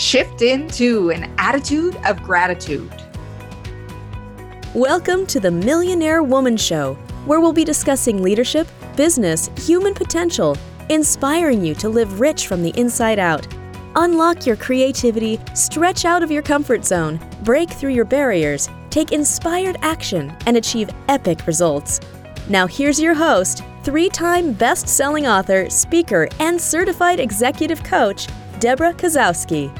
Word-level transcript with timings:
shift 0.00 0.40
into 0.40 1.10
an 1.10 1.30
attitude 1.36 1.94
of 2.06 2.22
gratitude. 2.22 2.90
Welcome 4.74 5.26
to 5.26 5.38
the 5.38 5.50
Millionaire 5.50 6.22
Woman 6.22 6.56
Show, 6.56 6.94
where 7.26 7.38
we'll 7.38 7.52
be 7.52 7.64
discussing 7.66 8.22
leadership, 8.22 8.66
business, 8.96 9.50
human 9.58 9.92
potential, 9.92 10.56
inspiring 10.88 11.62
you 11.62 11.74
to 11.74 11.90
live 11.90 12.18
rich 12.18 12.46
from 12.46 12.62
the 12.62 12.70
inside 12.80 13.18
out. 13.18 13.46
Unlock 13.94 14.46
your 14.46 14.56
creativity, 14.56 15.38
stretch 15.52 16.06
out 16.06 16.22
of 16.22 16.30
your 16.30 16.42
comfort 16.42 16.86
zone, 16.86 17.20
break 17.42 17.68
through 17.68 17.92
your 17.92 18.06
barriers, 18.06 18.70
take 18.88 19.12
inspired 19.12 19.76
action, 19.82 20.34
and 20.46 20.56
achieve 20.56 20.88
epic 21.08 21.46
results. 21.46 22.00
Now, 22.48 22.66
here's 22.66 22.98
your 22.98 23.14
host, 23.14 23.62
three 23.84 24.08
time 24.08 24.54
best 24.54 24.88
selling 24.88 25.26
author, 25.26 25.68
speaker, 25.68 26.26
and 26.38 26.58
certified 26.58 27.20
executive 27.20 27.84
coach, 27.84 28.28
Debra 28.60 28.94
Kasowski. 28.94 29.70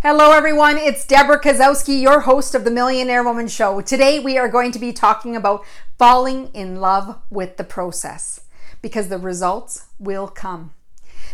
Hello, 0.00 0.30
everyone. 0.30 0.78
It's 0.78 1.04
Debra 1.04 1.40
Kasowski, 1.40 2.00
your 2.00 2.20
host 2.20 2.54
of 2.54 2.62
the 2.62 2.70
Millionaire 2.70 3.24
Woman 3.24 3.48
Show. 3.48 3.80
Today, 3.80 4.20
we 4.20 4.38
are 4.38 4.48
going 4.48 4.70
to 4.70 4.78
be 4.78 4.92
talking 4.92 5.34
about 5.34 5.64
falling 5.98 6.52
in 6.54 6.76
love 6.76 7.18
with 7.30 7.56
the 7.56 7.64
process 7.64 8.42
because 8.80 9.08
the 9.08 9.18
results 9.18 9.86
will 9.98 10.28
come. 10.28 10.72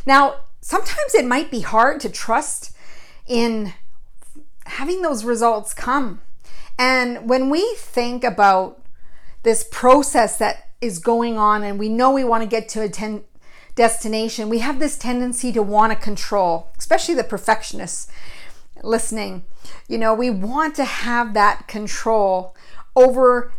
Now, 0.07 0.37
sometimes 0.63 1.15
it 1.15 1.27
might 1.27 1.51
be 1.51 1.61
hard 1.61 2.01
to 2.01 2.09
trust 2.09 2.75
in 3.27 3.75
having 4.65 5.03
those 5.03 5.27
results 5.27 5.75
come. 5.75 6.23
And 6.79 7.29
when 7.29 7.51
we 7.51 7.75
think 7.77 8.25
about 8.25 8.83
this 9.43 9.69
process 9.71 10.39
that 10.39 10.71
is 10.81 10.99
going 11.01 11.37
on 11.37 11.63
and 11.63 11.79
we 11.79 11.91
know 11.91 12.11
we 12.11 12.25
want 12.25 12.43
to 12.43 12.49
get 12.49 12.71
to 12.71 12.81
a 12.81 12.89
ten- 12.89 13.25
destination, 13.75 14.49
we 14.49 14.61
have 14.61 14.79
this 14.79 14.97
tendency 14.97 15.53
to 15.53 15.63
want 15.63 15.93
to 15.93 15.99
control, 15.99 16.73
especially 16.79 17.15
the 17.15 17.25
perfectionists 17.25 18.11
listening. 18.83 19.45
You 19.89 19.99
know, 19.99 20.15
we 20.15 20.31
want 20.31 20.75
to 20.77 20.85
have 20.85 21.35
that 21.35 21.69
control 21.69 22.55
over 22.97 23.53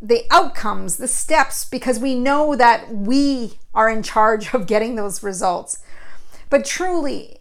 the 0.00 0.24
outcomes, 0.30 0.96
the 0.96 1.08
steps, 1.08 1.64
because 1.64 1.98
we 1.98 2.14
know 2.14 2.54
that 2.54 2.94
we 2.94 3.58
are 3.74 3.90
in 3.90 4.02
charge 4.02 4.54
of 4.54 4.66
getting 4.66 4.94
those 4.94 5.22
results. 5.22 5.82
But 6.50 6.64
truly, 6.64 7.38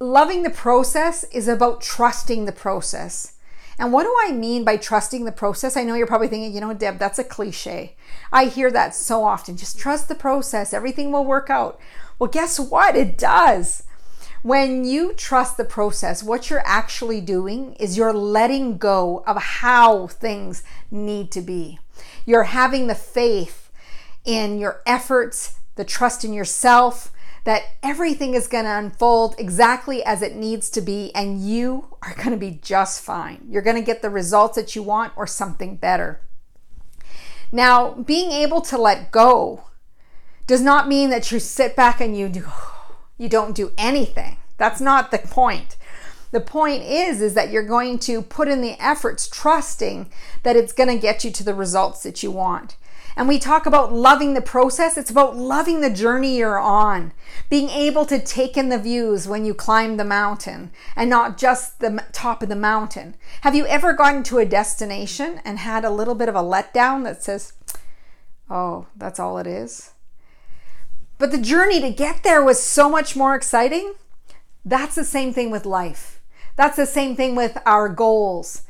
loving 0.00 0.42
the 0.42 0.50
process 0.50 1.24
is 1.24 1.48
about 1.48 1.80
trusting 1.80 2.44
the 2.44 2.52
process. 2.52 3.34
And 3.78 3.92
what 3.92 4.04
do 4.04 4.14
I 4.20 4.32
mean 4.32 4.64
by 4.64 4.76
trusting 4.76 5.24
the 5.24 5.32
process? 5.32 5.76
I 5.76 5.82
know 5.82 5.94
you're 5.94 6.06
probably 6.06 6.28
thinking, 6.28 6.54
you 6.54 6.60
know, 6.60 6.72
Deb, 6.72 6.98
that's 6.98 7.18
a 7.18 7.24
cliche. 7.24 7.94
I 8.32 8.46
hear 8.46 8.70
that 8.70 8.94
so 8.94 9.24
often. 9.24 9.56
Just 9.56 9.78
trust 9.78 10.08
the 10.08 10.14
process, 10.14 10.72
everything 10.72 11.12
will 11.12 11.24
work 11.24 11.50
out. 11.50 11.78
Well, 12.18 12.30
guess 12.30 12.58
what? 12.58 12.96
It 12.96 13.18
does. 13.18 13.82
When 14.46 14.84
you 14.84 15.12
trust 15.12 15.56
the 15.56 15.64
process, 15.64 16.22
what 16.22 16.50
you're 16.50 16.62
actually 16.64 17.20
doing 17.20 17.74
is 17.80 17.96
you're 17.96 18.12
letting 18.12 18.78
go 18.78 19.24
of 19.26 19.36
how 19.36 20.06
things 20.06 20.62
need 20.88 21.32
to 21.32 21.40
be. 21.40 21.80
You're 22.24 22.44
having 22.44 22.86
the 22.86 22.94
faith 22.94 23.72
in 24.24 24.60
your 24.60 24.82
efforts, 24.86 25.56
the 25.74 25.84
trust 25.84 26.24
in 26.24 26.32
yourself, 26.32 27.10
that 27.42 27.62
everything 27.82 28.34
is 28.34 28.46
going 28.46 28.66
to 28.66 28.78
unfold 28.78 29.34
exactly 29.36 30.04
as 30.04 30.22
it 30.22 30.36
needs 30.36 30.70
to 30.70 30.80
be, 30.80 31.12
and 31.12 31.40
you 31.40 31.96
are 32.02 32.14
going 32.14 32.30
to 32.30 32.36
be 32.36 32.60
just 32.62 33.02
fine. 33.02 33.48
You're 33.50 33.62
going 33.62 33.74
to 33.74 33.82
get 33.82 34.00
the 34.00 34.10
results 34.10 34.54
that 34.54 34.76
you 34.76 34.82
want 34.84 35.12
or 35.16 35.26
something 35.26 35.74
better. 35.74 36.20
Now, 37.50 37.94
being 37.94 38.30
able 38.30 38.60
to 38.60 38.78
let 38.78 39.10
go 39.10 39.64
does 40.46 40.62
not 40.62 40.86
mean 40.86 41.10
that 41.10 41.32
you 41.32 41.40
sit 41.40 41.74
back 41.74 42.00
and 42.00 42.16
you 42.16 42.28
do 42.28 42.46
you 43.18 43.28
don't 43.28 43.54
do 43.54 43.72
anything. 43.78 44.36
That's 44.58 44.80
not 44.80 45.10
the 45.10 45.18
point. 45.18 45.76
The 46.32 46.40
point 46.40 46.82
is 46.82 47.20
is 47.20 47.34
that 47.34 47.50
you're 47.50 47.62
going 47.62 47.98
to 48.00 48.20
put 48.20 48.48
in 48.48 48.60
the 48.60 48.76
efforts 48.82 49.28
trusting 49.28 50.10
that 50.42 50.56
it's 50.56 50.72
going 50.72 50.88
to 50.88 50.98
get 50.98 51.24
you 51.24 51.30
to 51.30 51.44
the 51.44 51.54
results 51.54 52.02
that 52.02 52.22
you 52.22 52.30
want. 52.30 52.76
And 53.18 53.26
we 53.28 53.38
talk 53.38 53.64
about 53.64 53.94
loving 53.94 54.34
the 54.34 54.42
process. 54.42 54.98
It's 54.98 55.10
about 55.10 55.36
loving 55.36 55.80
the 55.80 55.88
journey 55.88 56.36
you're 56.36 56.58
on, 56.58 57.14
being 57.48 57.70
able 57.70 58.04
to 58.04 58.18
take 58.18 58.58
in 58.58 58.68
the 58.68 58.78
views 58.78 59.26
when 59.26 59.46
you 59.46 59.54
climb 59.54 59.96
the 59.96 60.04
mountain 60.04 60.70
and 60.94 61.08
not 61.08 61.38
just 61.38 61.80
the 61.80 62.04
top 62.12 62.42
of 62.42 62.50
the 62.50 62.56
mountain. 62.56 63.16
Have 63.40 63.54
you 63.54 63.66
ever 63.66 63.94
gotten 63.94 64.22
to 64.24 64.38
a 64.38 64.44
destination 64.44 65.40
and 65.46 65.60
had 65.60 65.82
a 65.82 65.90
little 65.90 66.14
bit 66.14 66.28
of 66.28 66.34
a 66.34 66.42
letdown 66.42 67.04
that 67.04 67.22
says, 67.22 67.54
oh, 68.50 68.86
that's 68.94 69.18
all 69.18 69.38
it 69.38 69.46
is? 69.46 69.92
But 71.18 71.30
the 71.30 71.38
journey 71.38 71.80
to 71.80 71.90
get 71.90 72.22
there 72.22 72.42
was 72.42 72.62
so 72.62 72.90
much 72.90 73.16
more 73.16 73.34
exciting. 73.34 73.94
That's 74.64 74.94
the 74.94 75.04
same 75.04 75.32
thing 75.32 75.50
with 75.50 75.64
life. 75.64 76.20
That's 76.56 76.76
the 76.76 76.86
same 76.86 77.16
thing 77.16 77.34
with 77.34 77.56
our 77.64 77.88
goals. 77.88 78.62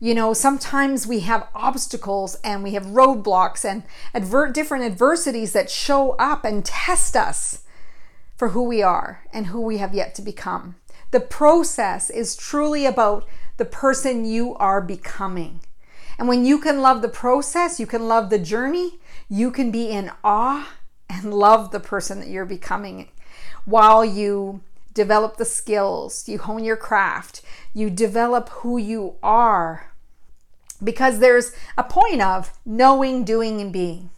You 0.00 0.14
know, 0.14 0.34
sometimes 0.34 1.06
we 1.06 1.20
have 1.20 1.48
obstacles 1.54 2.36
and 2.42 2.64
we 2.64 2.72
have 2.72 2.86
roadblocks 2.86 3.64
and 3.64 3.84
adver- 4.12 4.50
different 4.50 4.84
adversities 4.84 5.52
that 5.52 5.70
show 5.70 6.12
up 6.12 6.44
and 6.44 6.64
test 6.64 7.14
us 7.14 7.62
for 8.36 8.48
who 8.48 8.64
we 8.64 8.82
are 8.82 9.24
and 9.32 9.46
who 9.46 9.60
we 9.60 9.78
have 9.78 9.94
yet 9.94 10.16
to 10.16 10.22
become. 10.22 10.74
The 11.12 11.20
process 11.20 12.10
is 12.10 12.34
truly 12.34 12.84
about 12.84 13.28
the 13.58 13.64
person 13.64 14.24
you 14.24 14.56
are 14.56 14.80
becoming. 14.80 15.60
And 16.18 16.26
when 16.26 16.44
you 16.44 16.58
can 16.58 16.80
love 16.80 17.00
the 17.00 17.08
process, 17.08 17.78
you 17.78 17.86
can 17.86 18.08
love 18.08 18.30
the 18.30 18.38
journey, 18.40 18.98
you 19.28 19.52
can 19.52 19.70
be 19.70 19.88
in 19.90 20.10
awe 20.24 20.68
and 21.12 21.34
love 21.34 21.70
the 21.70 21.80
person 21.80 22.20
that 22.20 22.28
you're 22.28 22.44
becoming 22.44 23.08
while 23.64 24.04
you 24.04 24.60
develop 24.94 25.36
the 25.36 25.44
skills, 25.44 26.28
you 26.28 26.38
hone 26.38 26.64
your 26.64 26.76
craft, 26.76 27.42
you 27.72 27.90
develop 27.90 28.48
who 28.50 28.76
you 28.76 29.14
are. 29.22 29.92
Because 30.82 31.20
there's 31.20 31.52
a 31.78 31.84
point 31.84 32.20
of 32.20 32.52
knowing, 32.66 33.24
doing, 33.24 33.60
and 33.60 33.72
being. 33.72 34.10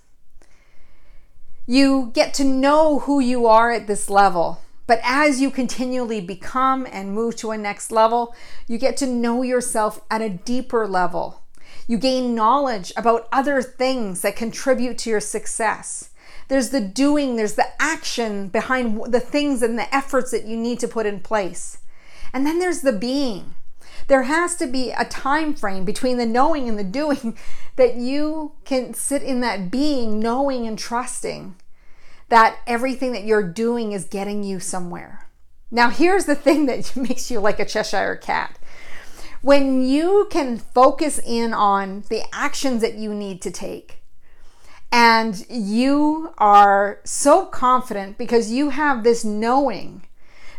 You 1.66 2.10
get 2.14 2.34
to 2.34 2.44
know 2.44 3.00
who 3.00 3.20
you 3.20 3.46
are 3.46 3.70
at 3.70 3.86
this 3.86 4.08
level. 4.08 4.60
But 4.86 5.00
as 5.02 5.40
you 5.40 5.50
continually 5.50 6.20
become 6.20 6.86
and 6.90 7.14
move 7.14 7.36
to 7.36 7.50
a 7.50 7.58
next 7.58 7.90
level, 7.90 8.34
you 8.66 8.76
get 8.76 8.96
to 8.98 9.06
know 9.06 9.42
yourself 9.42 10.02
at 10.10 10.20
a 10.20 10.28
deeper 10.28 10.86
level. 10.86 11.42
You 11.86 11.98
gain 11.98 12.34
knowledge 12.34 12.92
about 12.96 13.28
other 13.32 13.62
things 13.62 14.20
that 14.22 14.36
contribute 14.36 14.98
to 14.98 15.10
your 15.10 15.20
success. 15.20 16.10
There's 16.48 16.70
the 16.70 16.80
doing, 16.80 17.36
there's 17.36 17.54
the 17.54 17.68
action 17.80 18.48
behind 18.48 19.12
the 19.12 19.20
things 19.20 19.62
and 19.62 19.78
the 19.78 19.94
efforts 19.94 20.30
that 20.30 20.44
you 20.44 20.56
need 20.56 20.80
to 20.80 20.88
put 20.88 21.06
in 21.06 21.20
place. 21.20 21.78
And 22.32 22.46
then 22.46 22.58
there's 22.58 22.82
the 22.82 22.92
being. 22.92 23.54
There 24.08 24.24
has 24.24 24.56
to 24.56 24.66
be 24.66 24.90
a 24.90 25.04
time 25.04 25.54
frame 25.54 25.84
between 25.84 26.18
the 26.18 26.26
knowing 26.26 26.68
and 26.68 26.78
the 26.78 26.84
doing 26.84 27.38
that 27.76 27.96
you 27.96 28.52
can 28.64 28.94
sit 28.94 29.22
in 29.22 29.40
that 29.40 29.70
being, 29.70 30.20
knowing 30.20 30.66
and 30.66 30.78
trusting 30.78 31.56
that 32.28 32.58
everything 32.66 33.12
that 33.12 33.24
you're 33.24 33.48
doing 33.48 33.92
is 33.92 34.04
getting 34.04 34.42
you 34.42 34.58
somewhere. 34.60 35.28
Now, 35.70 35.90
here's 35.90 36.26
the 36.26 36.34
thing 36.34 36.66
that 36.66 36.94
makes 36.96 37.30
you 37.30 37.40
like 37.40 37.60
a 37.60 37.64
Cheshire 37.64 38.16
cat. 38.16 38.58
When 39.42 39.82
you 39.82 40.26
can 40.30 40.58
focus 40.58 41.20
in 41.24 41.52
on 41.52 42.04
the 42.08 42.22
actions 42.32 42.80
that 42.80 42.94
you 42.94 43.12
need 43.12 43.42
to 43.42 43.50
take, 43.50 44.02
and 44.94 45.44
you 45.50 46.32
are 46.38 47.00
so 47.02 47.46
confident 47.46 48.16
because 48.16 48.52
you 48.52 48.70
have 48.70 49.02
this 49.02 49.24
knowing 49.24 50.04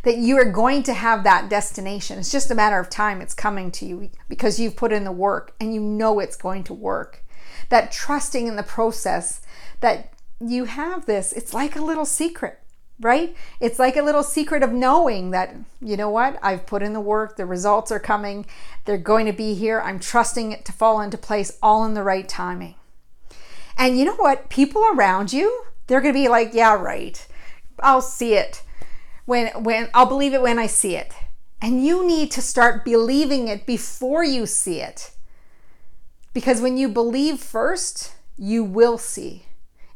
that 0.03 0.17
you 0.17 0.37
are 0.37 0.51
going 0.51 0.83
to 0.83 0.93
have 0.93 1.23
that 1.23 1.49
destination. 1.49 2.19
It's 2.19 2.33
just 2.33 2.51
a 2.51 2.55
matter 2.55 2.77
of 2.77 2.89
time, 2.89 3.21
it's 3.21 3.33
coming 3.33 3.71
to 3.71 3.85
you 3.85 4.09
because 4.27 4.59
you've 4.59 4.75
put 4.75 4.91
in 4.91 5.05
the 5.05 5.11
work 5.13 5.55
and 5.61 5.73
you 5.73 5.79
know 5.79 6.19
it's 6.19 6.35
going 6.35 6.65
to 6.65 6.73
work. 6.73 7.23
That 7.69 7.93
trusting 7.93 8.45
in 8.45 8.57
the 8.57 8.63
process 8.63 9.41
that 9.79 10.11
you 10.41 10.65
have 10.65 11.05
this, 11.05 11.31
it's 11.31 11.53
like 11.53 11.77
a 11.77 11.81
little 11.81 12.05
secret 12.05 12.59
right? 13.01 13.35
It's 13.59 13.77
like 13.77 13.97
a 13.97 14.01
little 14.01 14.23
secret 14.23 14.63
of 14.63 14.71
knowing 14.71 15.31
that, 15.31 15.53
you 15.81 15.97
know 15.97 16.09
what, 16.09 16.39
I've 16.41 16.65
put 16.65 16.81
in 16.81 16.93
the 16.93 17.01
work, 17.01 17.35
the 17.35 17.45
results 17.45 17.91
are 17.91 17.99
coming, 17.99 18.45
they're 18.85 18.97
going 18.97 19.25
to 19.25 19.33
be 19.33 19.53
here, 19.53 19.81
I'm 19.81 19.99
trusting 19.99 20.53
it 20.53 20.63
to 20.63 20.71
fall 20.71 21.01
into 21.01 21.17
place 21.17 21.57
all 21.61 21.83
in 21.83 21.93
the 21.93 22.03
right 22.03 22.27
timing. 22.27 22.75
And 23.77 23.97
you 23.97 24.05
know 24.05 24.15
what? 24.15 24.49
People 24.49 24.83
around 24.93 25.33
you, 25.33 25.65
they're 25.87 26.01
going 26.01 26.13
to 26.13 26.19
be 26.19 26.27
like, 26.27 26.53
"Yeah, 26.53 26.75
right. 26.75 27.25
I'll 27.79 28.01
see 28.01 28.35
it 28.35 28.63
when 29.25 29.47
when 29.63 29.89
I'll 29.93 30.05
believe 30.05 30.33
it 30.33 30.41
when 30.41 30.59
I 30.59 30.67
see 30.67 30.95
it." 30.95 31.13
And 31.61 31.85
you 31.85 32.05
need 32.05 32.31
to 32.31 32.41
start 32.41 32.85
believing 32.85 33.47
it 33.47 33.65
before 33.65 34.23
you 34.23 34.45
see 34.45 34.81
it. 34.81 35.11
Because 36.33 36.61
when 36.61 36.77
you 36.77 36.89
believe 36.89 37.39
first, 37.39 38.13
you 38.37 38.63
will 38.63 38.97
see. 38.97 39.45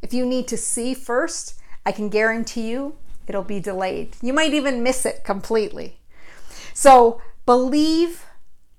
If 0.02 0.14
you 0.14 0.26
need 0.26 0.48
to 0.48 0.58
see 0.58 0.94
first, 0.94 1.60
I 1.86 1.92
can 1.92 2.10
guarantee 2.10 2.70
you 2.70 2.96
it'll 3.28 3.44
be 3.44 3.60
delayed. 3.60 4.16
You 4.22 4.34
might 4.34 4.54
even 4.54 4.82
miss 4.82 5.06
it 5.06 5.24
completely. 5.24 6.00
So, 6.74 7.22
believe 7.46 8.26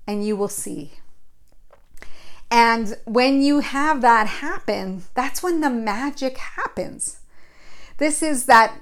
and 0.05 0.25
you 0.25 0.35
will 0.35 0.49
see. 0.49 0.93
And 2.51 2.97
when 3.05 3.41
you 3.41 3.61
have 3.61 4.01
that 4.01 4.27
happen, 4.27 5.03
that's 5.13 5.41
when 5.41 5.61
the 5.61 5.69
magic 5.69 6.37
happens. 6.37 7.19
This 7.97 8.21
is 8.21 8.45
that 8.45 8.77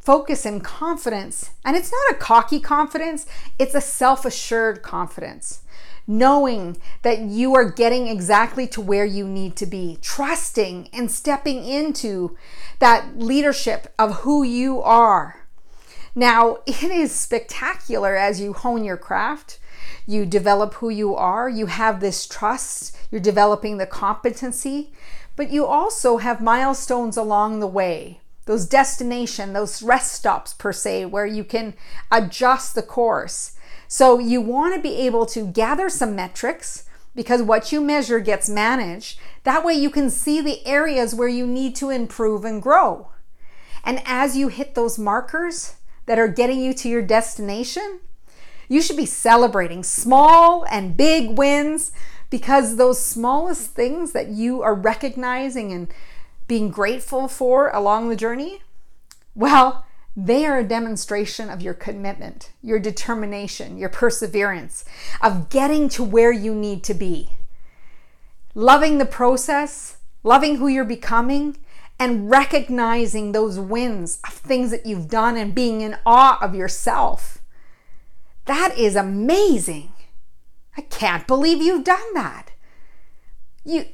focus 0.00 0.46
and 0.46 0.64
confidence. 0.64 1.50
And 1.62 1.76
it's 1.76 1.92
not 1.92 2.16
a 2.16 2.18
cocky 2.18 2.60
confidence, 2.60 3.26
it's 3.58 3.74
a 3.74 3.80
self 3.82 4.24
assured 4.24 4.82
confidence. 4.82 5.60
Knowing 6.06 6.78
that 7.02 7.20
you 7.20 7.54
are 7.54 7.70
getting 7.70 8.08
exactly 8.08 8.66
to 8.66 8.80
where 8.80 9.04
you 9.04 9.28
need 9.28 9.54
to 9.56 9.66
be, 9.66 9.98
trusting 10.00 10.88
and 10.92 11.10
stepping 11.10 11.62
into 11.62 12.36
that 12.78 13.18
leadership 13.18 13.92
of 13.98 14.20
who 14.20 14.42
you 14.42 14.80
are. 14.80 15.46
Now, 16.14 16.58
it 16.66 16.82
is 16.82 17.14
spectacular 17.14 18.16
as 18.16 18.40
you 18.40 18.54
hone 18.54 18.82
your 18.82 18.96
craft 18.96 19.59
you 20.06 20.26
develop 20.26 20.74
who 20.74 20.88
you 20.88 21.14
are, 21.14 21.48
you 21.48 21.66
have 21.66 22.00
this 22.00 22.26
trust, 22.26 22.96
you're 23.10 23.20
developing 23.20 23.76
the 23.76 23.86
competency, 23.86 24.92
but 25.36 25.50
you 25.50 25.66
also 25.66 26.18
have 26.18 26.40
milestones 26.40 27.16
along 27.16 27.60
the 27.60 27.66
way. 27.66 28.20
Those 28.46 28.66
destination, 28.66 29.52
those 29.52 29.82
rest 29.82 30.12
stops 30.12 30.54
per 30.54 30.72
se, 30.72 31.06
where 31.06 31.26
you 31.26 31.44
can 31.44 31.74
adjust 32.10 32.74
the 32.74 32.82
course. 32.82 33.56
So 33.86 34.18
you 34.18 34.40
want 34.40 34.74
to 34.74 34.80
be 34.80 34.96
able 34.96 35.26
to 35.26 35.46
gather 35.46 35.88
some 35.88 36.16
metrics 36.16 36.84
because 37.14 37.42
what 37.42 37.72
you 37.72 37.80
measure 37.80 38.20
gets 38.20 38.48
managed. 38.48 39.18
That 39.44 39.64
way 39.64 39.74
you 39.74 39.90
can 39.90 40.10
see 40.10 40.40
the 40.40 40.66
areas 40.66 41.14
where 41.14 41.28
you 41.28 41.46
need 41.46 41.74
to 41.76 41.90
improve 41.90 42.44
and 42.44 42.62
grow. 42.62 43.08
And 43.84 44.02
as 44.04 44.36
you 44.36 44.48
hit 44.48 44.74
those 44.74 44.98
markers 44.98 45.76
that 46.06 46.18
are 46.18 46.28
getting 46.28 46.60
you 46.60 46.74
to 46.74 46.88
your 46.88 47.02
destination, 47.02 48.00
you 48.70 48.80
should 48.80 48.96
be 48.96 49.04
celebrating 49.04 49.82
small 49.82 50.64
and 50.70 50.96
big 50.96 51.36
wins 51.36 51.90
because 52.30 52.76
those 52.76 53.04
smallest 53.04 53.72
things 53.72 54.12
that 54.12 54.28
you 54.28 54.62
are 54.62 54.76
recognizing 54.76 55.72
and 55.72 55.92
being 56.46 56.70
grateful 56.70 57.26
for 57.26 57.68
along 57.70 58.08
the 58.08 58.16
journey, 58.16 58.62
well, 59.34 59.84
they 60.16 60.46
are 60.46 60.60
a 60.60 60.64
demonstration 60.64 61.50
of 61.50 61.60
your 61.60 61.74
commitment, 61.74 62.52
your 62.62 62.78
determination, 62.78 63.76
your 63.76 63.88
perseverance, 63.88 64.84
of 65.20 65.48
getting 65.48 65.88
to 65.88 66.04
where 66.04 66.32
you 66.32 66.54
need 66.54 66.84
to 66.84 66.94
be. 66.94 67.30
Loving 68.54 68.98
the 68.98 69.04
process, 69.04 69.96
loving 70.22 70.56
who 70.56 70.68
you're 70.68 70.84
becoming, 70.84 71.56
and 71.98 72.30
recognizing 72.30 73.32
those 73.32 73.58
wins 73.58 74.20
of 74.24 74.32
things 74.32 74.70
that 74.70 74.86
you've 74.86 75.08
done 75.08 75.36
and 75.36 75.56
being 75.56 75.80
in 75.80 75.96
awe 76.06 76.38
of 76.40 76.54
yourself. 76.54 77.39
That 78.46 78.76
is 78.76 78.96
amazing. 78.96 79.92
I 80.76 80.82
can't 80.82 81.26
believe 81.26 81.62
you've 81.62 81.84
done 81.84 82.14
that. 82.14 82.52
You 83.64 83.86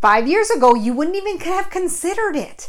5 0.00 0.28
years 0.28 0.50
ago 0.50 0.74
you 0.74 0.92
wouldn't 0.92 1.16
even 1.16 1.38
have 1.40 1.70
considered 1.70 2.36
it. 2.36 2.68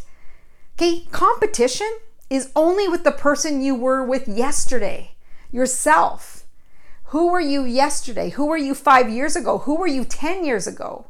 Okay, 0.76 1.06
competition 1.12 2.00
is 2.30 2.52
only 2.56 2.88
with 2.88 3.04
the 3.04 3.12
person 3.12 3.62
you 3.62 3.76
were 3.76 4.04
with 4.04 4.28
yesterday, 4.28 5.16
yourself. 5.52 6.46
Who 7.06 7.32
were 7.32 7.42
you 7.42 7.64
yesterday? 7.64 8.30
Who 8.32 8.46
were 8.48 8.58
you 8.58 8.76
5 8.76 9.10
years 9.10 9.36
ago? 9.36 9.60
Who 9.60 9.76
were 9.76 9.88
you 9.88 10.06
10 10.06 10.44
years 10.44 10.68
ago? 10.68 11.08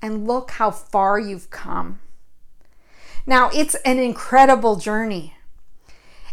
And 0.00 0.26
look 0.26 0.52
how 0.52 0.70
far 0.70 1.18
you've 1.18 1.50
come. 1.50 2.00
Now, 3.26 3.50
it's 3.54 3.74
an 3.86 3.98
incredible 3.98 4.76
journey. 4.76 5.34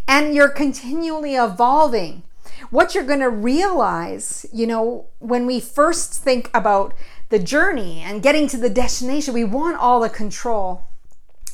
And 0.08 0.34
you're 0.34 0.50
continually 0.50 1.36
evolving 1.36 2.24
what 2.72 2.96
you're 2.96 3.04
going 3.04 3.20
to 3.20 3.30
realize, 3.30 4.46
you 4.52 4.66
know, 4.66 5.06
when 5.20 5.46
we 5.46 5.60
first 5.60 6.24
think 6.24 6.50
about 6.54 6.94
the 7.30 7.38
journey 7.38 8.00
and 8.00 8.24
getting 8.24 8.48
to 8.48 8.58
the 8.58 8.70
destination, 8.70 9.34
we 9.34 9.44
want 9.44 9.78
all 9.78 10.00
the 10.00 10.10
control. 10.10 10.88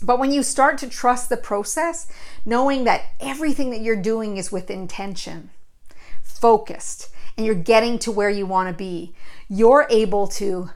But 0.02 0.20
when 0.20 0.32
you 0.32 0.44
start 0.44 0.78
to 0.80 0.90
trust 0.90 1.30
the 1.30 1.38
process, 1.38 2.08
knowing 2.46 2.84
that 2.84 3.02
everything 3.20 3.72
that 3.72 3.82
you're 3.82 3.96
doing 3.96 4.38
is 4.38 4.52
with 4.52 4.70
intention, 4.70 5.50
focused, 6.22 7.10
and 7.36 7.46
you're 7.46 7.56
getting 7.56 7.98
to 8.00 8.12
where 8.12 8.30
you 8.30 8.46
want 8.46 8.70
to 8.70 8.74
be, 8.74 9.16
you're 9.50 9.88
able 9.90 10.28
to 10.28 10.70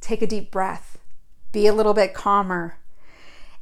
take 0.00 0.22
a 0.22 0.26
deep 0.26 0.50
breath, 0.50 0.98
be 1.52 1.66
a 1.66 1.72
little 1.74 1.94
bit 1.94 2.14
calmer, 2.14 2.78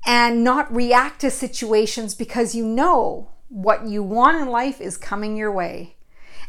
and 0.07 0.45
not 0.45 0.73
react 0.73 1.21
to 1.21 1.31
situations 1.31 2.15
because 2.15 2.55
you 2.55 2.65
know 2.65 3.32
what 3.53 3.87
you 3.87 4.03
want 4.03 4.41
in 4.41 4.49
life 4.49 4.81
is 4.81 4.97
coming 4.97 5.37
your 5.37 5.53
way, 5.53 5.95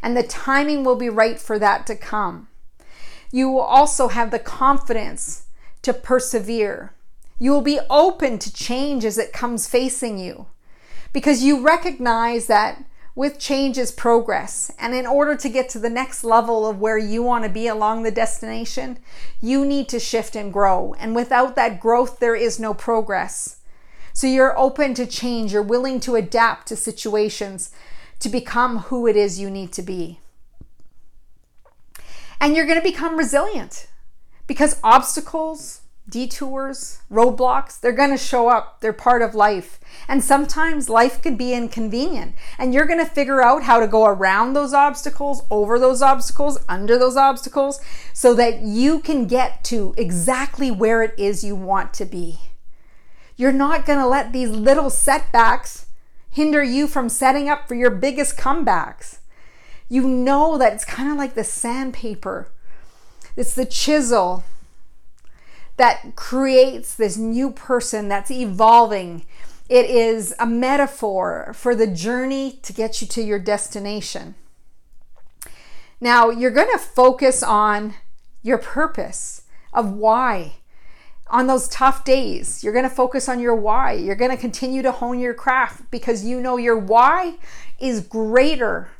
and 0.02 0.16
the 0.16 0.22
timing 0.22 0.84
will 0.84 0.96
be 0.96 1.10
right 1.10 1.38
for 1.38 1.58
that 1.58 1.86
to 1.86 1.94
come. 1.94 2.48
You 3.30 3.50
will 3.50 3.60
also 3.60 4.08
have 4.08 4.30
the 4.30 4.38
confidence 4.38 5.44
to 5.82 5.92
persevere. 5.92 6.94
You 7.38 7.50
will 7.50 7.62
be 7.62 7.80
open 7.90 8.38
to 8.38 8.52
change 8.52 9.04
as 9.04 9.18
it 9.18 9.32
comes 9.32 9.68
facing 9.68 10.18
you 10.18 10.46
because 11.12 11.44
you 11.44 11.60
recognize 11.60 12.46
that 12.46 12.84
with 13.14 13.38
change 13.38 13.76
is 13.76 13.92
progress. 13.92 14.72
And 14.78 14.94
in 14.94 15.06
order 15.06 15.36
to 15.36 15.48
get 15.48 15.68
to 15.70 15.78
the 15.78 15.90
next 15.90 16.24
level 16.24 16.66
of 16.66 16.80
where 16.80 16.98
you 16.98 17.22
want 17.22 17.44
to 17.44 17.50
be 17.50 17.68
along 17.68 18.02
the 18.02 18.10
destination, 18.10 18.98
you 19.40 19.64
need 19.64 19.88
to 19.90 20.00
shift 20.00 20.34
and 20.34 20.52
grow. 20.52 20.94
And 20.98 21.14
without 21.14 21.54
that 21.56 21.80
growth, 21.80 22.18
there 22.18 22.34
is 22.34 22.58
no 22.58 22.72
progress. 22.72 23.58
So 24.14 24.28
you're 24.28 24.56
open 24.56 24.94
to 24.94 25.06
change, 25.06 25.52
you're 25.52 25.60
willing 25.60 25.98
to 26.00 26.14
adapt 26.14 26.68
to 26.68 26.76
situations 26.76 27.72
to 28.20 28.28
become 28.28 28.78
who 28.78 29.08
it 29.08 29.16
is 29.16 29.40
you 29.40 29.50
need 29.50 29.72
to 29.72 29.82
be. 29.82 30.20
And 32.40 32.54
you're 32.54 32.64
going 32.64 32.80
to 32.80 32.88
become 32.88 33.16
resilient 33.16 33.88
because 34.46 34.78
obstacles, 34.84 35.80
detours, 36.08 37.00
roadblocks, 37.10 37.80
they're 37.80 37.90
going 37.90 38.10
to 38.10 38.16
show 38.16 38.48
up. 38.48 38.80
They're 38.80 38.92
part 38.92 39.20
of 39.20 39.34
life. 39.34 39.80
And 40.06 40.22
sometimes 40.22 40.88
life 40.88 41.20
can 41.20 41.36
be 41.36 41.52
inconvenient. 41.52 42.36
And 42.56 42.72
you're 42.72 42.86
going 42.86 43.04
to 43.04 43.10
figure 43.10 43.42
out 43.42 43.64
how 43.64 43.80
to 43.80 43.88
go 43.88 44.04
around 44.04 44.52
those 44.52 44.72
obstacles, 44.72 45.42
over 45.50 45.76
those 45.76 46.02
obstacles, 46.02 46.56
under 46.68 46.96
those 46.96 47.16
obstacles, 47.16 47.80
so 48.12 48.32
that 48.34 48.60
you 48.60 49.00
can 49.00 49.26
get 49.26 49.64
to 49.64 49.92
exactly 49.96 50.70
where 50.70 51.02
it 51.02 51.14
is 51.18 51.42
you 51.42 51.56
want 51.56 51.92
to 51.94 52.04
be. 52.04 52.38
You're 53.36 53.52
not 53.52 53.86
going 53.86 53.98
to 53.98 54.06
let 54.06 54.32
these 54.32 54.50
little 54.50 54.90
setbacks 54.90 55.86
hinder 56.30 56.62
you 56.62 56.86
from 56.86 57.08
setting 57.08 57.48
up 57.48 57.68
for 57.68 57.74
your 57.74 57.90
biggest 57.90 58.36
comebacks. 58.36 59.18
You 59.88 60.08
know 60.08 60.58
that 60.58 60.72
it's 60.72 60.84
kind 60.84 61.10
of 61.10 61.16
like 61.16 61.34
the 61.34 61.44
sandpaper, 61.44 62.48
it's 63.36 63.54
the 63.54 63.66
chisel 63.66 64.44
that 65.76 66.14
creates 66.14 66.94
this 66.94 67.16
new 67.16 67.50
person 67.50 68.08
that's 68.08 68.30
evolving. 68.30 69.24
It 69.68 69.90
is 69.90 70.34
a 70.38 70.46
metaphor 70.46 71.52
for 71.54 71.74
the 71.74 71.86
journey 71.86 72.58
to 72.62 72.72
get 72.72 73.00
you 73.00 73.08
to 73.08 73.22
your 73.22 73.38
destination. 73.38 74.34
Now, 76.00 76.30
you're 76.30 76.50
going 76.50 76.70
to 76.72 76.78
focus 76.78 77.42
on 77.42 77.94
your 78.42 78.58
purpose 78.58 79.42
of 79.72 79.92
why 79.92 80.56
on 81.34 81.48
those 81.48 81.66
tough 81.66 82.04
days, 82.04 82.62
you're 82.62 82.72
going 82.72 82.88
to 82.88 82.88
focus 82.88 83.28
on 83.28 83.40
your 83.40 83.56
why. 83.56 83.90
You're 83.90 84.14
going 84.14 84.30
to 84.30 84.36
continue 84.36 84.82
to 84.82 84.92
hone 84.92 85.18
your 85.18 85.34
craft 85.34 85.90
because 85.90 86.24
you 86.24 86.40
know 86.40 86.58
your 86.58 86.78
why 86.78 87.34
is 87.80 88.00
greater. 88.02 88.90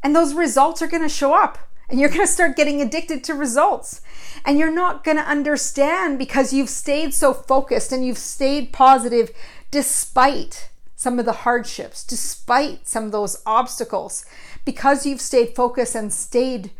And 0.00 0.14
those 0.14 0.32
results 0.32 0.80
are 0.80 0.86
going 0.86 1.02
to 1.02 1.08
show 1.08 1.34
up. 1.34 1.58
And 1.90 1.98
you're 1.98 2.08
going 2.08 2.20
to 2.20 2.26
start 2.32 2.54
getting 2.54 2.80
addicted 2.80 3.24
to 3.24 3.34
results. 3.34 4.00
And 4.44 4.60
you're 4.60 4.72
not 4.72 5.02
going 5.02 5.16
to 5.16 5.24
understand 5.24 6.20
because 6.20 6.52
you've 6.52 6.68
stayed 6.68 7.12
so 7.12 7.34
focused 7.34 7.90
and 7.90 8.06
you've 8.06 8.16
stayed 8.16 8.72
positive 8.72 9.32
despite 9.72 10.70
some 10.94 11.18
of 11.18 11.24
the 11.24 11.32
hardships, 11.32 12.04
despite 12.04 12.86
some 12.86 13.06
of 13.06 13.12
those 13.12 13.42
obstacles. 13.44 14.24
Because 14.64 15.04
you've 15.04 15.20
stayed 15.20 15.56
focused 15.56 15.96
and 15.96 16.12
stayed 16.12 16.70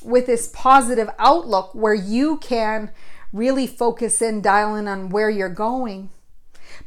with 0.00 0.26
this 0.26 0.48
positive 0.54 1.10
outlook 1.18 1.74
where 1.74 1.94
you 1.94 2.36
can 2.36 2.92
really 3.32 3.66
focus 3.66 4.20
in, 4.20 4.42
dial 4.42 4.74
in 4.74 4.88
on 4.88 5.08
where 5.08 5.30
you're 5.30 5.48
going. 5.48 6.10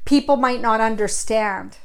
People 0.06 0.36
might 0.36 0.62
not 0.62 0.82
understand, 0.82 1.78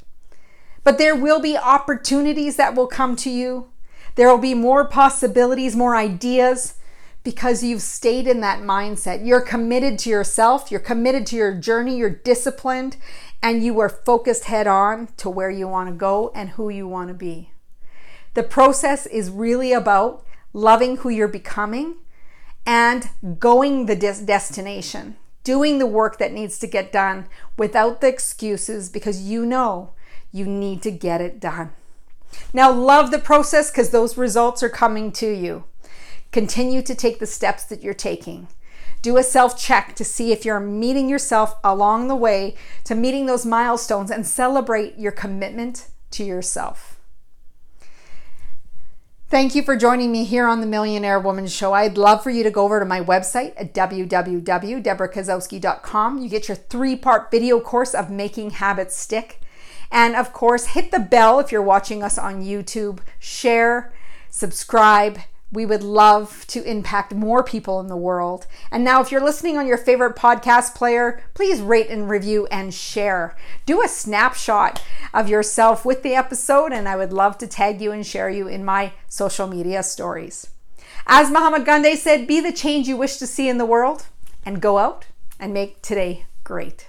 but 0.84 0.98
there 0.98 1.16
will 1.16 1.40
be 1.40 1.56
opportunities 1.56 2.56
that 2.56 2.74
will 2.74 2.86
come 2.86 3.16
to 3.16 3.30
you. 3.30 3.70
There 4.14 4.28
will 4.28 4.38
be 4.38 4.54
more 4.54 4.86
possibilities, 4.86 5.76
more 5.76 5.96
ideas 5.96 6.74
because 7.22 7.62
you've 7.62 7.82
stayed 7.82 8.26
in 8.26 8.40
that 8.40 8.60
mindset. 8.60 9.26
You're 9.26 9.42
committed 9.42 9.98
to 10.00 10.10
yourself, 10.10 10.70
you're 10.70 10.80
committed 10.80 11.26
to 11.26 11.36
your 11.36 11.54
journey, 11.54 11.96
you're 11.98 12.10
disciplined, 12.10 12.96
and 13.42 13.64
you 13.64 13.78
are 13.80 13.88
focused 13.88 14.44
head 14.44 14.66
on 14.66 15.08
to 15.18 15.28
where 15.28 15.50
you 15.50 15.68
want 15.68 15.88
to 15.88 15.94
go 15.94 16.30
and 16.34 16.50
who 16.50 16.68
you 16.68 16.88
want 16.88 17.08
to 17.08 17.14
be. 17.14 17.50
The 18.34 18.42
process 18.42 19.06
is 19.06 19.30
really 19.30 19.72
about 19.72 20.24
loving 20.52 20.98
who 20.98 21.08
you're 21.08 21.28
becoming 21.28 21.96
and 22.66 23.10
going 23.38 23.86
the 23.86 23.96
des- 23.96 24.24
destination, 24.24 25.16
doing 25.44 25.78
the 25.78 25.86
work 25.86 26.18
that 26.18 26.32
needs 26.32 26.58
to 26.58 26.66
get 26.66 26.92
done 26.92 27.26
without 27.56 28.00
the 28.00 28.08
excuses 28.08 28.88
because 28.88 29.22
you 29.22 29.44
know 29.44 29.90
you 30.32 30.46
need 30.46 30.82
to 30.82 30.90
get 30.90 31.20
it 31.20 31.40
done. 31.40 31.70
Now, 32.52 32.70
love 32.70 33.10
the 33.10 33.18
process 33.18 33.70
because 33.70 33.90
those 33.90 34.16
results 34.16 34.62
are 34.62 34.68
coming 34.68 35.10
to 35.12 35.28
you. 35.28 35.64
Continue 36.32 36.82
to 36.82 36.94
take 36.94 37.18
the 37.18 37.26
steps 37.26 37.64
that 37.64 37.82
you're 37.82 37.94
taking. 37.94 38.46
Do 39.02 39.16
a 39.16 39.22
self 39.22 39.58
check 39.58 39.96
to 39.96 40.04
see 40.04 40.30
if 40.30 40.44
you're 40.44 40.60
meeting 40.60 41.08
yourself 41.08 41.54
along 41.64 42.08
the 42.08 42.16
way 42.16 42.54
to 42.84 42.94
meeting 42.94 43.26
those 43.26 43.46
milestones 43.46 44.10
and 44.10 44.26
celebrate 44.26 44.98
your 44.98 45.12
commitment 45.12 45.88
to 46.12 46.24
yourself. 46.24 46.99
Thank 49.30 49.54
you 49.54 49.62
for 49.62 49.76
joining 49.76 50.10
me 50.10 50.24
here 50.24 50.48
on 50.48 50.60
the 50.60 50.66
Millionaire 50.66 51.20
Woman 51.20 51.46
Show. 51.46 51.72
I'd 51.72 51.96
love 51.96 52.20
for 52.20 52.30
you 52.30 52.42
to 52.42 52.50
go 52.50 52.64
over 52.64 52.80
to 52.80 52.84
my 52.84 53.00
website 53.00 53.52
at 53.56 53.72
www.debrakasowski.com. 53.72 56.18
You 56.18 56.28
get 56.28 56.48
your 56.48 56.56
three 56.56 56.96
part 56.96 57.30
video 57.30 57.60
course 57.60 57.94
of 57.94 58.10
making 58.10 58.50
habits 58.50 58.96
stick. 58.96 59.40
And 59.88 60.16
of 60.16 60.32
course, 60.32 60.66
hit 60.66 60.90
the 60.90 60.98
bell 60.98 61.38
if 61.38 61.52
you're 61.52 61.62
watching 61.62 62.02
us 62.02 62.18
on 62.18 62.42
YouTube, 62.42 62.98
share, 63.20 63.92
subscribe, 64.30 65.20
we 65.52 65.66
would 65.66 65.82
love 65.82 66.46
to 66.48 66.62
impact 66.62 67.14
more 67.14 67.42
people 67.42 67.80
in 67.80 67.88
the 67.88 67.96
world. 67.96 68.46
And 68.70 68.84
now, 68.84 69.00
if 69.00 69.10
you're 69.10 69.24
listening 69.24 69.58
on 69.58 69.66
your 69.66 69.78
favorite 69.78 70.16
podcast 70.16 70.74
player, 70.74 71.22
please 71.34 71.60
rate 71.60 71.88
and 71.88 72.08
review 72.08 72.46
and 72.50 72.72
share. 72.72 73.36
Do 73.66 73.82
a 73.82 73.88
snapshot 73.88 74.82
of 75.12 75.28
yourself 75.28 75.84
with 75.84 76.02
the 76.02 76.14
episode, 76.14 76.72
and 76.72 76.88
I 76.88 76.96
would 76.96 77.12
love 77.12 77.36
to 77.38 77.46
tag 77.46 77.80
you 77.80 77.90
and 77.92 78.06
share 78.06 78.30
you 78.30 78.46
in 78.46 78.64
my 78.64 78.92
social 79.08 79.46
media 79.46 79.82
stories. 79.82 80.48
As 81.06 81.30
Mahatma 81.30 81.64
Gandhi 81.64 81.96
said, 81.96 82.26
be 82.26 82.40
the 82.40 82.52
change 82.52 82.86
you 82.86 82.96
wish 82.96 83.16
to 83.16 83.26
see 83.26 83.48
in 83.48 83.58
the 83.58 83.66
world 83.66 84.06
and 84.44 84.62
go 84.62 84.78
out 84.78 85.06
and 85.38 85.52
make 85.52 85.82
today 85.82 86.26
great. 86.44 86.86